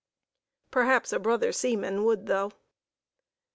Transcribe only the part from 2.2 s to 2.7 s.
though.